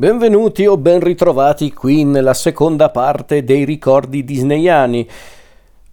[0.00, 5.04] Benvenuti o ben ritrovati qui nella seconda parte dei ricordi disneyani.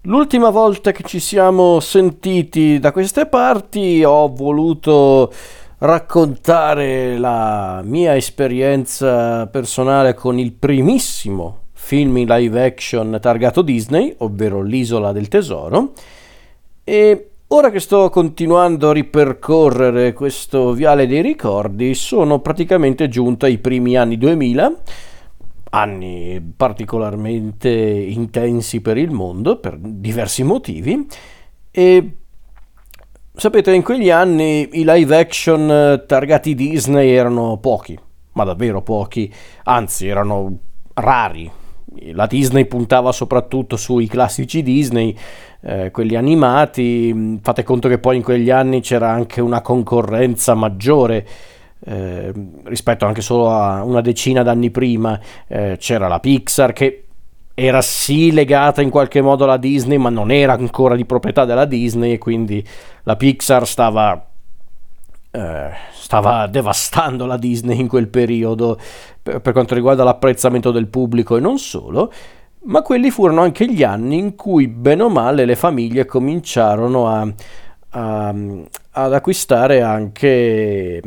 [0.01, 5.33] L'ultima volta che ci siamo sentiti da queste parti ho voluto
[5.79, 14.62] raccontare la mia esperienza personale con il primissimo film in live action targato Disney, ovvero
[14.62, 15.94] L'isola del tesoro,
[16.84, 23.59] e Ora che sto continuando a ripercorrere questo viale dei ricordi, sono praticamente giunto ai
[23.59, 24.82] primi anni 2000,
[25.70, 31.05] anni particolarmente intensi per il mondo, per diversi motivi,
[31.70, 32.18] e
[33.31, 37.98] sapete, in quegli anni i live action targati Disney erano pochi,
[38.34, 39.32] ma davvero pochi,
[39.66, 40.57] anzi erano
[40.96, 41.52] rari.
[42.12, 45.16] La Disney puntava soprattutto sui classici Disney,
[45.66, 47.40] eh, quelli animati.
[47.42, 51.28] Fate conto che poi in quegli anni c'era anche una concorrenza maggiore.
[51.88, 52.32] Eh,
[52.64, 57.04] rispetto anche solo a una decina d'anni prima eh, c'era la Pixar che
[57.54, 61.66] era sì legata in qualche modo alla Disney ma non era ancora di proprietà della
[61.66, 62.66] Disney e quindi
[63.04, 64.25] la Pixar stava
[65.29, 68.79] eh, stava devastando la Disney in quel periodo
[69.22, 72.12] per, per quanto riguarda l'apprezzamento del pubblico e non solo
[72.66, 77.34] ma quelli furono anche gli anni in cui bene o male le famiglie cominciarono a,
[77.90, 78.35] a,
[78.91, 81.02] ad acquistare anche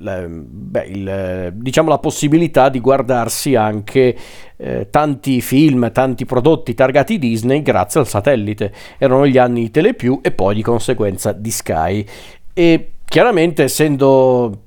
[0.00, 4.16] le, beh, il, diciamo la possibilità di guardarsi anche
[4.56, 8.72] eh, tanti film, tanti prodotti targati Disney grazie al satellite.
[8.98, 12.04] Erano gli anni di Telepiù e poi di conseguenza di Sky.
[12.52, 14.64] E chiaramente essendo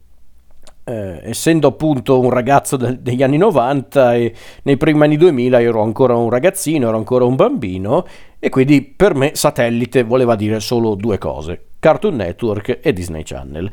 [0.83, 5.81] eh, essendo appunto un ragazzo de- degli anni 90 e nei primi anni 2000 ero
[5.81, 8.05] ancora un ragazzino, ero ancora un bambino
[8.39, 13.71] e quindi per me satellite voleva dire solo due cose, Cartoon Network e Disney Channel.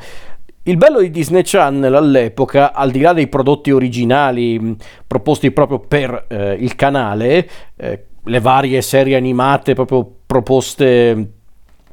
[0.63, 6.27] Il bello di Disney Channel all'epoca, al di là dei prodotti originali proposti proprio per
[6.29, 11.33] eh, il canale, eh, le varie serie animate proprio proposte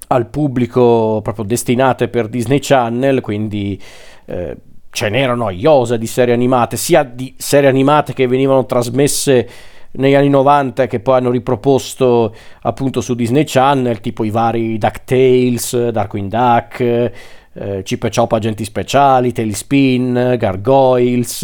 [0.07, 3.81] al pubblico, proprio destinate per Disney Channel, quindi
[4.25, 4.55] eh,
[4.97, 9.47] ce n'erano noiosa di serie animate, sia di serie animate che venivano trasmesse
[9.91, 15.89] negli anni 90 che poi hanno riproposto appunto su Disney Channel, tipo i vari DuckTales,
[15.89, 21.43] Darkwing Duck, eh, Chip e Chop Agenti Speciali, Tailspin, Gargoyles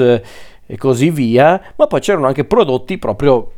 [0.65, 3.51] e così via, ma poi c'erano anche prodotti proprio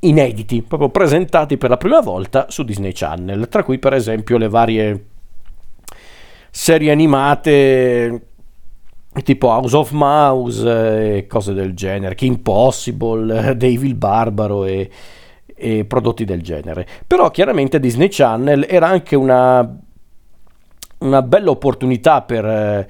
[0.00, 4.48] inediti, proprio presentati per la prima volta su Disney Channel, tra cui per esempio le
[4.48, 5.04] varie
[6.50, 8.28] serie animate
[9.22, 14.90] tipo House of Mouse e cose del genere, King Possible, Dave il Barbaro e,
[15.46, 16.86] e, prodotti del genere.
[17.06, 19.78] Però chiaramente Disney Channel era anche una,
[20.98, 22.86] una bella opportunità per,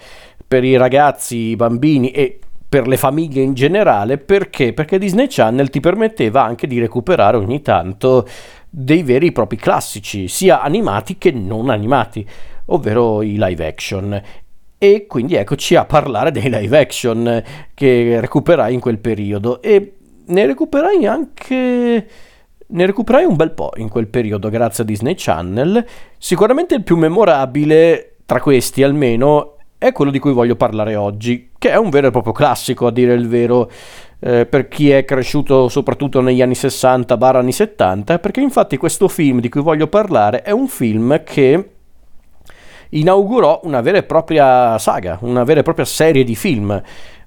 [0.47, 4.73] per i ragazzi, i bambini e per le famiglie in generale, perché?
[4.73, 8.27] Perché Disney Channel ti permetteva anche di recuperare ogni tanto
[8.69, 12.27] dei veri e propri classici, sia animati che non animati
[12.67, 14.23] ovvero i live action.
[14.79, 17.43] E quindi eccoci a parlare dei live action
[17.73, 19.63] che recuperai in quel periodo.
[19.63, 19.95] E
[20.27, 22.09] ne recuperai anche.
[22.69, 25.85] Ne recuperai un bel po' in quel periodo grazie a Disney Channel.
[26.19, 31.71] Sicuramente il più memorabile, tra questi almeno, è quello di cui voglio parlare oggi, che
[31.71, 33.71] è un vero e proprio classico a dire il vero.
[34.19, 39.41] Eh, per chi è cresciuto soprattutto negli anni 60 anni 70 perché infatti questo film
[39.41, 41.76] di cui voglio parlare è un film che
[42.91, 46.81] inaugurò una vera e propria saga, una vera e propria serie di film,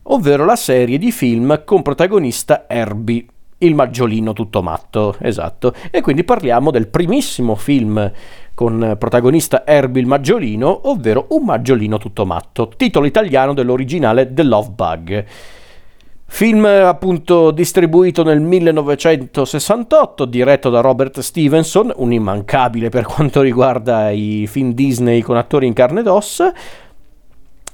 [0.03, 3.25] ovvero la serie di film con protagonista Herbie,
[3.59, 5.73] il maggiolino tutto matto, esatto.
[5.91, 8.11] E quindi parliamo del primissimo film
[8.53, 14.69] con protagonista Herbie il maggiolino, ovvero Un maggiolino tutto matto, titolo italiano dell'originale The Love
[14.69, 15.25] Bug.
[16.31, 24.45] Film appunto distribuito nel 1968, diretto da Robert Stevenson, un immancabile per quanto riguarda i
[24.47, 26.53] film Disney con attori in carne ed ossa.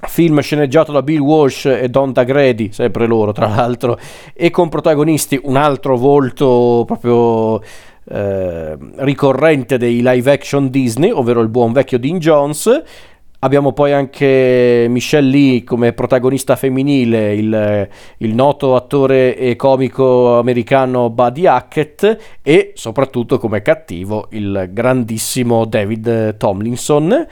[0.00, 3.98] Film sceneggiato da Bill Walsh e Don Dagredi, sempre loro tra l'altro,
[4.32, 7.60] e con protagonisti un altro volto proprio
[8.08, 12.82] eh, ricorrente dei live action Disney, ovvero il buon vecchio Dean Jones,
[13.46, 21.10] Abbiamo poi anche Michelle Lee come protagonista femminile, il, il, noto attore e comico americano
[21.10, 27.26] Buddy Hackett e soprattutto come cattivo il grandissimo David Tomlinson.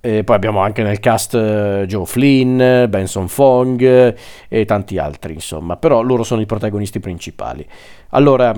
[0.00, 2.56] E poi abbiamo anche nel cast eh, Joe Flynn,
[2.88, 4.16] Benson Fong
[4.48, 7.64] e tanti altri, insomma, però loro sono i protagonisti principali.
[8.08, 8.52] Allora,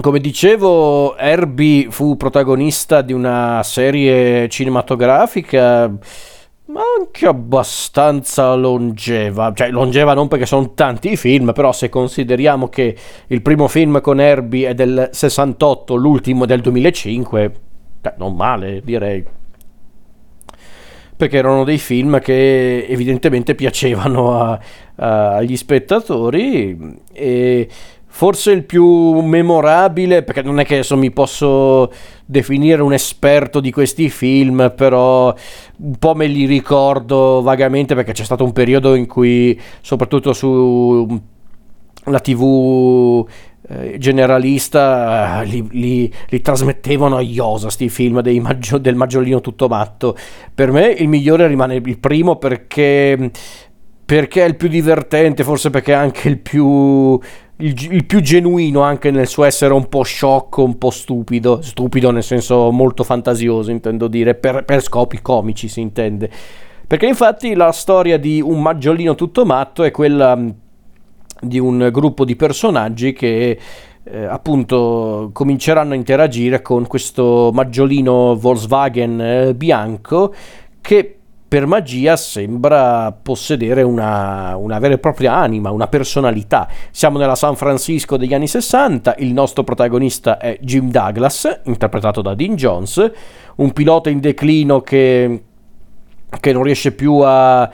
[0.00, 5.92] come dicevo, Herbie fu protagonista di una serie cinematografica
[6.66, 12.68] ma anche abbastanza longeva, cioè longeva non perché sono tanti i film, però se consideriamo
[12.68, 12.96] che
[13.28, 17.52] il primo film con Herbie è del 68, l'ultimo del 2005,
[18.00, 19.24] beh, non male direi.
[21.16, 24.58] Perché erano dei film che evidentemente piacevano a,
[24.96, 27.68] a, agli spettatori e
[28.16, 31.90] Forse il più memorabile, perché non è che adesso mi posso
[32.24, 35.34] definire un esperto di questi film, però
[35.78, 41.20] un po' me li ricordo vagamente perché c'è stato un periodo in cui, soprattutto su
[42.04, 43.26] la TV
[43.68, 49.66] eh, generalista, eh, li, li, li, trasmettevano a iosa sti film maggio, del Maggiolino tutto
[49.66, 50.16] matto.
[50.54, 53.32] Per me il migliore rimane il primo perché
[54.04, 57.18] perché è il più divertente, forse perché è anche il più
[57.56, 62.10] il, il, più genuino anche nel suo essere un po' sciocco, un po' stupido, stupido
[62.10, 66.30] nel senso molto fantasioso intendo dire, per, per scopi comici si intende.
[66.86, 70.38] Perché infatti la storia di un maggiolino tutto matto è quella
[71.40, 73.58] di un gruppo di personaggi che
[74.04, 80.34] eh, appunto cominceranno a interagire con questo maggiolino Volkswagen eh, bianco
[80.80, 86.68] che per magia sembra possedere una, una, vera e propria anima, una personalità.
[86.90, 92.34] Siamo nella San Francisco degli anni 60, il nostro protagonista è Jim Douglas, interpretato da
[92.34, 93.10] Dean Jones,
[93.56, 95.42] un pilota in declino che
[96.40, 97.70] che non riesce più a, a,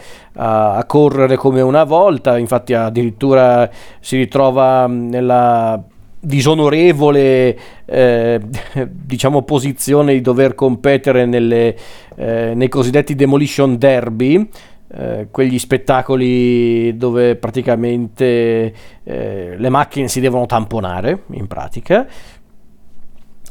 [0.74, 3.70] a, correre come una volta, infatti addirittura
[4.00, 5.82] si ritrova nella
[6.20, 8.40] disonorevole eh,
[8.88, 11.76] diciamo posizione di dover competere nelle,
[12.16, 14.48] eh, nei cosiddetti demolition derby
[14.92, 18.74] eh, quegli spettacoli dove praticamente
[19.04, 22.06] eh, le macchine si devono tamponare in pratica.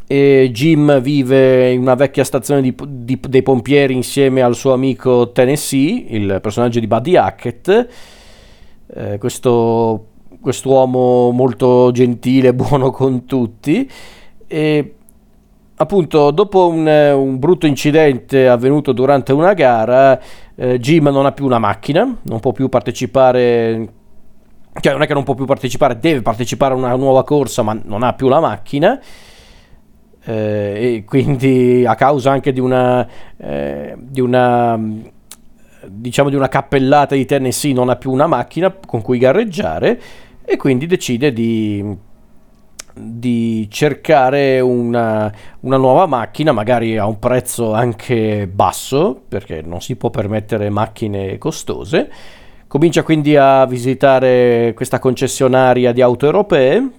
[0.06, 5.32] E Jim vive in una vecchia stazione di, di, dei pompieri insieme al suo amico
[5.32, 7.88] Tennessee il personaggio di Buddy Hackett.
[8.92, 10.09] Eh, questo
[10.42, 13.90] quest'uomo molto gentile, buono con tutti.
[14.48, 14.94] E
[15.76, 20.20] appunto dopo un, un brutto incidente avvenuto durante una gara
[20.56, 23.94] eh, Jim non ha più una macchina, non può più partecipare
[24.82, 27.78] cioè non è che non può più partecipare, deve partecipare a una nuova corsa ma
[27.84, 29.00] non ha più la macchina.
[30.22, 33.08] Eh, e quindi a causa anche di una,
[33.38, 34.78] eh, di una
[35.88, 40.00] diciamo di una cappellata di Tennessee non ha più una macchina con cui gareggiare
[40.52, 41.96] e quindi decide di,
[42.96, 49.96] di cercare una, una, nuova macchina, magari a un prezzo anche basso, perché non si
[49.96, 52.12] può permettere macchine costose.
[52.66, 56.90] Comincia quindi a visitare questa concessionaria di auto europee,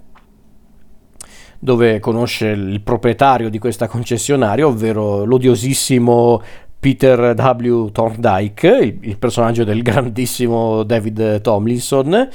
[1.58, 6.40] dove conosce il proprietario di questa concessionaria, ovvero l'odiosissimo
[6.78, 7.86] Peter W.
[7.86, 12.28] Thorndike, il, il personaggio del grandissimo David Tomlinson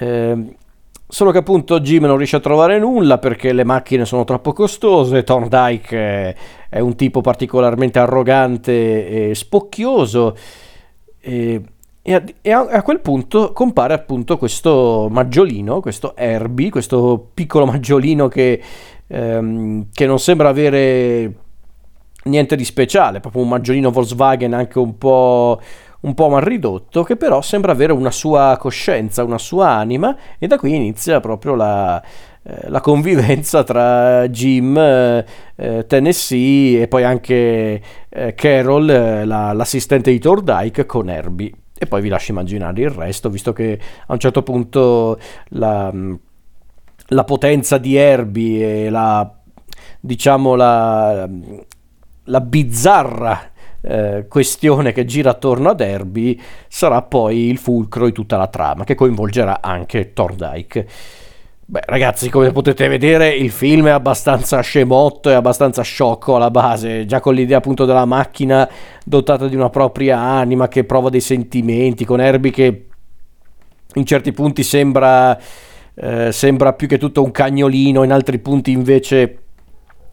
[0.00, 0.56] eh,
[1.06, 5.24] solo che appunto Jim non riesce a trovare nulla perché le macchine sono troppo costose,
[5.24, 6.36] Thorndike
[6.70, 10.36] è, un tipo particolarmente arrogante e spocchioso
[11.20, 11.62] e,
[12.00, 18.62] e, a, a, quel punto compare appunto questo maggiolino, questo Herbie, questo piccolo maggiolino che,
[19.06, 21.34] ehm, che non sembra avere
[22.24, 25.60] niente di speciale, proprio un maggiolino Volkswagen anche un po'
[26.00, 30.46] un po' mal ridotto, che però sembra avere una sua coscienza, una sua anima, e
[30.46, 32.02] da qui inizia proprio la,
[32.42, 40.10] eh, la convivenza tra Jim, eh, Tennessee e poi anche eh, Carol, eh, la, l'assistente
[40.10, 41.52] di Thorndike, con Herbie.
[41.78, 45.92] E poi vi lascio immaginare il resto, visto che a un certo punto la,
[47.06, 49.30] la potenza di Herbie e la,
[49.98, 51.26] diciamo, la,
[52.24, 53.49] la bizzarra
[53.82, 58.84] eh, questione che gira attorno a Derby sarà poi il fulcro di tutta la trama
[58.84, 60.86] che coinvolgerà anche Thorndike.
[61.70, 67.06] Beh, ragazzi, come potete vedere, il film è abbastanza scemotto e abbastanza sciocco alla base,
[67.06, 68.68] già con l'idea appunto della macchina
[69.04, 72.86] dotata di una propria anima che prova dei sentimenti, con Herbie che
[73.94, 75.38] in certi punti sembra,
[75.94, 79.38] eh, sembra più che tutto un cagnolino, in altri punti invece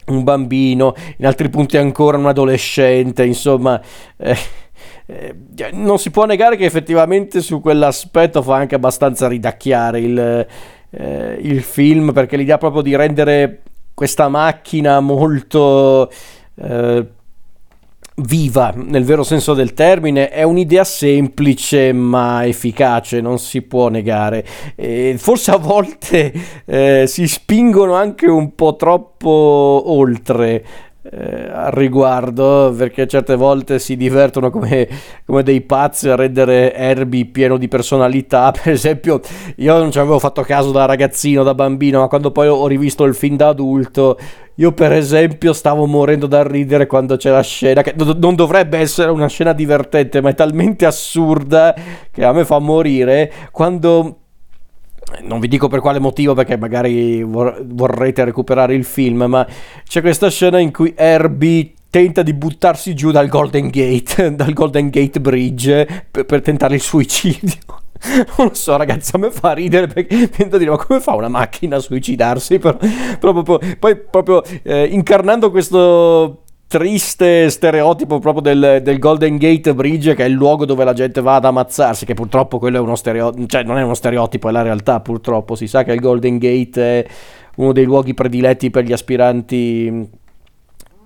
[0.07, 3.81] un bambino, in altri punti ancora un adolescente, insomma...
[4.17, 4.37] Eh,
[5.09, 5.33] eh,
[5.71, 10.47] non si può negare che effettivamente su quell'aspetto fa anche abbastanza ridacchiare il,
[10.89, 13.61] eh, il film perché l'idea proprio di rendere
[13.93, 16.11] questa macchina molto
[16.55, 17.05] eh,
[18.19, 24.45] viva nel vero senso del termine è un'idea semplice ma efficace, non si può negare.
[24.75, 26.33] E forse a volte
[26.65, 30.65] eh, si spingono anche un po' troppo oltre.
[31.11, 34.87] Eh, al riguardo perché certe volte si divertono come,
[35.25, 38.51] come, dei pazzi a rendere Herbie pieno di personalità.
[38.57, 39.21] Per esempio
[39.55, 43.03] io non ci avevo fatto caso da ragazzino da bambino ma quando poi ho rivisto
[43.03, 44.17] il film da adulto
[44.55, 49.11] io per esempio stavo morendo dal ridere quando c'è la scena che non dovrebbe essere
[49.11, 51.75] una scena divertente ma è talmente assurda
[52.11, 54.26] che a me fa morire quando
[55.21, 59.47] non vi dico per quale motivo perché magari vor- vorrete recuperare il film, ma
[59.87, 64.89] c'è questa scena in cui Herbie tenta di buttarsi giù dal Golden Gate, dal Golden
[64.89, 67.85] Gate Bridge per, per tentare il suicidio.
[68.37, 71.15] Non lo so, ragazzi, a me fa ridere perché tento di dire: ma come fa
[71.15, 72.59] una macchina a suicidarsi?
[72.59, 72.77] Però,
[73.19, 80.13] però proprio, poi proprio eh, incarnando questo triste stereotipo proprio del, del, Golden Gate Bridge
[80.15, 82.95] che è il luogo dove la gente va ad ammazzarsi che purtroppo quello è uno
[82.95, 85.55] stereotipo cioè non è uno stereotipo è la realtà purtroppo.
[85.55, 87.07] Si sa che il Golden Gate è
[87.55, 90.09] uno dei luoghi prediletti per gli aspiranti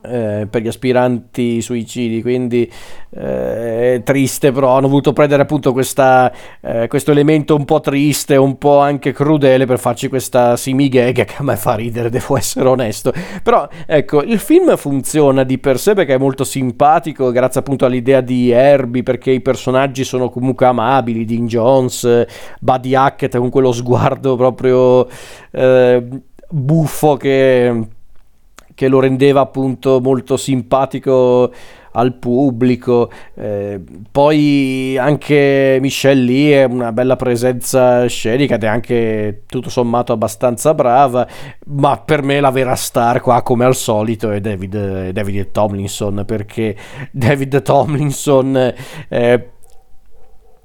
[0.01, 2.69] eh, per gli aspiranti suicidi, quindi
[3.11, 6.31] eh, è triste, però hanno voluto prendere appunto questa,
[6.61, 11.35] eh, questo elemento un po' triste, un po' anche crudele per farci questa simigag che
[11.37, 13.13] a me fa ridere, devo essere onesto.
[13.43, 18.21] Però ecco, il film funziona di per sé perché è molto simpatico, grazie appunto all'idea
[18.21, 22.25] di Herbie, perché i personaggi sono comunque amabili, Dean Jones,
[22.59, 25.07] Buddy Hackett con quello sguardo proprio
[25.51, 26.03] eh,
[26.49, 27.87] buffo che
[28.81, 31.51] che lo rendeva appunto molto simpatico
[31.91, 33.11] al pubblico.
[33.35, 33.79] Eh,
[34.11, 40.73] poi anche Michelle Lee è una bella presenza scenica ed è anche tutto sommato abbastanza
[40.73, 41.27] brava,
[41.67, 46.75] ma per me la vera star qua come al solito è David, David Tomlinson perché
[47.11, 48.73] David Tomlinson
[49.09, 49.49] eh,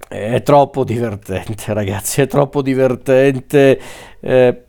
[0.09, 3.79] è troppo divertente ragazzi, è troppo divertente.
[4.21, 4.66] Eh,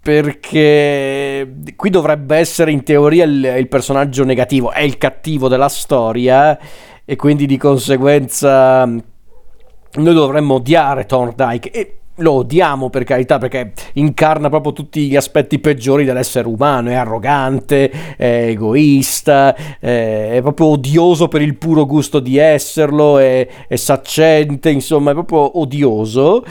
[0.00, 6.58] perché qui dovrebbe essere in teoria il, il, personaggio negativo, è il cattivo della storia
[7.04, 14.48] e quindi di conseguenza noi dovremmo odiare Thorndike e lo odiamo per carità perché incarna
[14.48, 21.42] proprio tutti gli aspetti peggiori dell'essere umano, è arrogante, è egoista, è proprio odioso per
[21.42, 26.44] il puro gusto di esserlo, è, è saccente, insomma è proprio odioso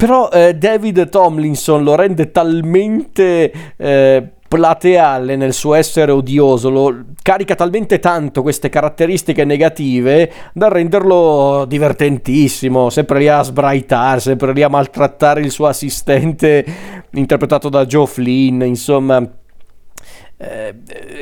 [0.00, 7.54] però eh, David Tomlinson lo rende talmente eh, plateale nel suo essere odioso, lo carica
[7.54, 14.70] talmente tanto queste caratteristiche negative da renderlo divertentissimo, sempre lì a sbraitare, sempre lì a
[14.70, 16.64] maltrattare il suo assistente
[17.10, 19.22] interpretato da Joe Flynn, insomma
[20.42, 20.74] eh,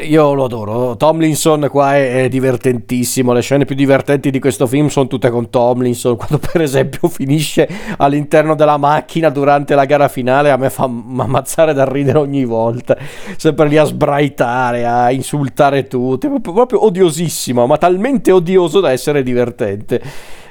[0.05, 0.97] io lo adoro.
[0.97, 3.33] Tomlinson qua è, è, divertentissimo.
[3.33, 6.15] Le scene più divertenti di questo film sono tutte con Tomlinson.
[6.17, 11.73] Quando, per esempio, finisce all'interno della macchina durante la gara finale, a me fa ammazzare
[11.73, 12.97] da ridere ogni volta.
[13.37, 16.29] Sempre lì a sbraitare, a insultare tutti.
[16.29, 20.01] Proprio, proprio odiosissimo, ma talmente odioso da essere divertente.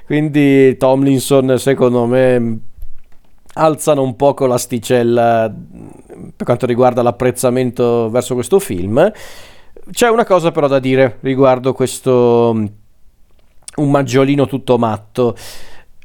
[0.06, 2.60] Quindi, Tomlinson, secondo me
[3.58, 5.54] alzano un poco l'asticella
[6.36, 9.12] per quanto riguarda l'apprezzamento verso questo film.
[9.92, 12.50] C'è una cosa però da dire riguardo questo
[13.78, 15.36] un maggiolino tutto matto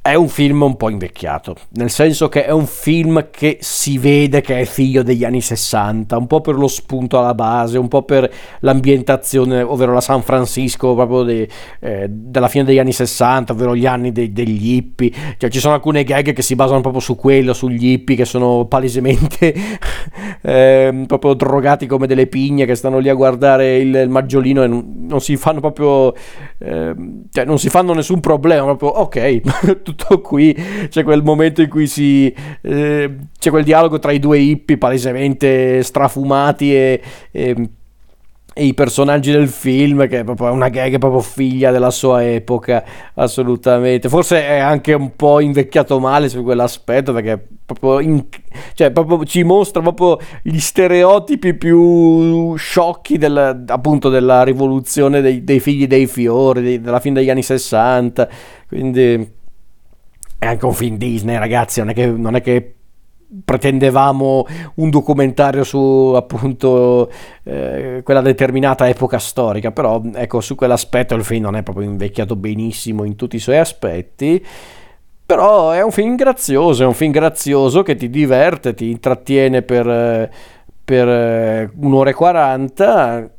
[0.03, 4.41] è un film un po' invecchiato, nel senso che è un film che si vede
[4.41, 8.03] che è figlio degli anni 60, un po' per lo spunto alla base, un po'
[8.03, 8.29] per
[8.61, 13.87] l'ambientazione, ovvero la San Francisco proprio de, eh, della fine degli anni 60, ovvero gli
[13.87, 17.53] anni de, degli hippie, cioè ci sono alcune gag che si basano proprio su quello,
[17.53, 19.55] sugli hippie che sono palesemente
[20.43, 24.67] eh, proprio drogati come delle pigne che stanno lì a guardare il, il maggiolino e
[24.67, 26.13] non, non, si fanno proprio,
[26.59, 26.93] eh,
[27.31, 29.41] cioè non si fanno nessun problema, proprio ok,
[29.95, 30.55] tutto qui.
[30.89, 32.35] C'è quel momento in cui si.
[32.61, 37.71] Eh, c'è quel dialogo tra i due hippie palesemente strafumati e, e
[38.55, 42.85] e i personaggi del film che è proprio una gag proprio figlia della sua epoca
[43.15, 48.27] assolutamente forse è anche un po' invecchiato male su quell'aspetto perché proprio, in,
[48.75, 55.61] cioè, proprio ci mostra proprio gli stereotipi più sciocchi del, appunto della rivoluzione dei, dei
[55.61, 58.29] figli dei fiori dei, della fine degli anni 60
[58.69, 59.41] quindi
[60.43, 62.75] è anche un film Disney, ragazzi, non è che, non è che
[63.45, 64.45] pretendevamo
[64.75, 67.09] un documentario su appunto
[67.45, 72.35] eh, quella determinata epoca storica, però ecco su quell'aspetto il film non è proprio invecchiato
[72.35, 74.45] benissimo in tutti i suoi aspetti.
[75.25, 80.29] Però è un film grazioso, è un film grazioso che ti diverte, ti intrattiene per,
[80.85, 83.31] per eh, un'ora e quaranta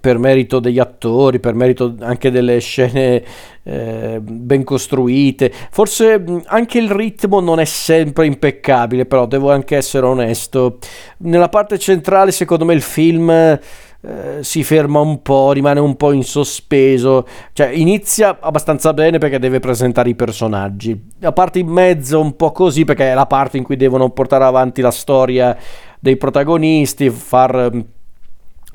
[0.00, 3.22] per merito degli attori, per merito anche delle scene
[3.62, 5.52] eh, ben costruite.
[5.70, 10.78] Forse anche il ritmo non è sempre impeccabile, però devo anche essere onesto.
[11.18, 16.12] Nella parte centrale, secondo me, il film eh, si ferma un po', rimane un po'
[16.12, 22.20] in sospeso, cioè inizia abbastanza bene perché deve presentare i personaggi, la parte in mezzo
[22.20, 25.56] un po' così perché è la parte in cui devono portare avanti la storia
[25.98, 27.70] dei protagonisti, far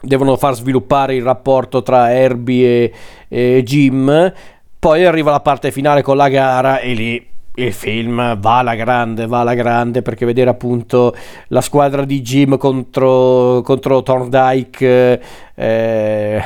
[0.02, 2.94] devono far sviluppare il rapporto tra Herbie e,
[3.28, 4.34] e Jim.
[4.80, 9.28] Poi arriva la parte finale con la gara e lì il film va alla grande,
[9.28, 11.14] va alla grande perché vedere appunto
[11.48, 15.22] la squadra di Jim contro, contro Thorndike
[15.56, 16.44] eh,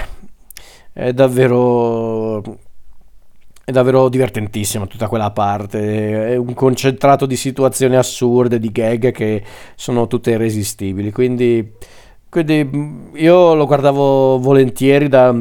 [0.91, 2.41] è davvero
[3.65, 9.41] è davvero divertentissima tutta quella parte, è un concentrato di situazioni assurde, di gag che
[9.75, 11.71] sono tutte irresistibili, quindi,
[12.33, 12.67] quindi
[13.13, 15.39] io lo guardavo volentieri da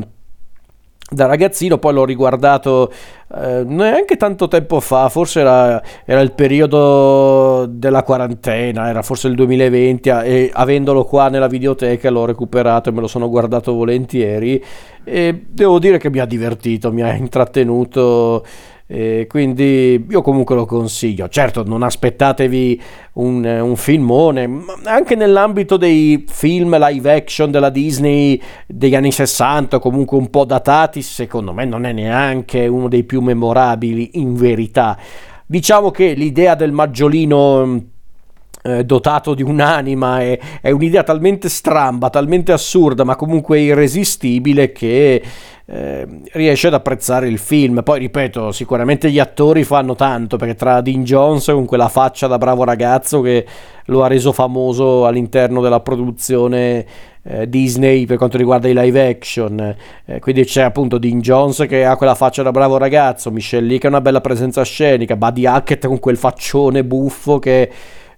[1.13, 2.91] da ragazzino, poi l'ho riguardato
[3.35, 9.35] eh, neanche tanto tempo fa, forse era, era, il periodo della quarantena, era forse il
[9.35, 14.63] 2020 e avendolo qua nella videoteca l'ho recuperato e me lo sono guardato volentieri.
[15.05, 18.45] E devo dire che mi ha divertito, mi ha intrattenuto
[18.95, 21.27] e quindi io comunque lo consiglio.
[21.31, 22.83] Certo, non aspettatevi
[23.15, 29.79] un, un filmone, ma anche nell'ambito dei film live action della Disney degli anni 60,
[29.79, 34.99] comunque un po' datati, secondo me non è neanche uno dei più memorabili in verità.
[35.47, 37.81] Diciamo che l'idea del maggiolino
[38.63, 45.23] eh, dotato di un'anima è, è, un'idea talmente stramba, talmente assurda, ma comunque irresistibile che
[45.65, 47.83] eh, riesce ad apprezzare il film.
[47.83, 52.39] Poi ripeto, sicuramente gli attori fanno tanto perché tra Dean Jones con quella faccia da
[52.39, 53.45] bravo ragazzo che
[53.87, 56.87] lo ha reso famoso all'interno della produzione
[57.25, 59.75] eh, Disney per quanto riguarda i live action.
[60.05, 63.79] Eh, quindi c'è appunto Dean Jones che ha quella faccia da bravo ragazzo, Michelle Lee
[63.79, 67.71] che ha una bella presenza scenica, Buddy Hackett con quel faccione buffo che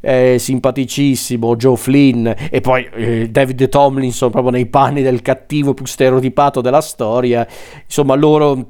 [0.04, 5.86] è simpaticissimo, Joe Flynn e poi eh, David Tomlinson proprio nei panni del cattivo più
[5.86, 7.46] stereotipato della storia.
[7.84, 8.66] Insomma, loro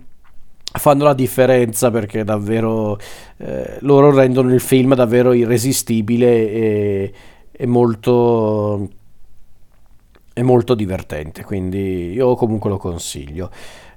[0.76, 2.98] fanno la differenza perché davvero
[3.38, 7.12] eh, loro rendono il film davvero irresistibile e,
[7.50, 8.88] e molto
[10.34, 13.50] è molto divertente quindi io comunque lo consiglio.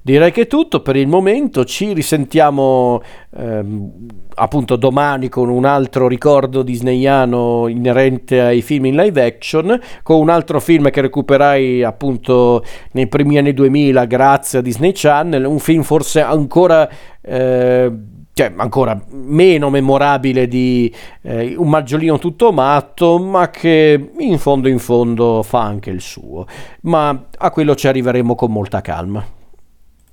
[0.07, 3.01] Direi che è tutto per il momento, ci risentiamo
[3.35, 3.91] ehm,
[4.35, 10.29] appunto domani con un altro ricordo disneyano inerente ai film in live action, con un
[10.29, 15.81] altro film che recuperai appunto nei primi anni 2000 grazie a Disney Channel, un film
[15.81, 16.89] forse ancora...
[17.21, 17.91] Eh,
[18.37, 24.77] cioè ancora meno memorabile di eh, un maggiolino tutto matto, ma che in fondo in
[24.77, 26.45] fondo fa anche il suo.
[26.81, 29.25] Ma a quello ci arriveremo con molta calma.